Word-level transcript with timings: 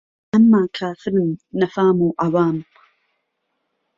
ئەمما 0.33 0.61
کافرن 0.77 1.29
نهفام 1.59 1.97
و 2.05 2.09
عهوام 2.25 2.57